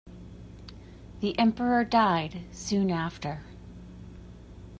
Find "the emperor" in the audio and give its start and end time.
1.19-1.83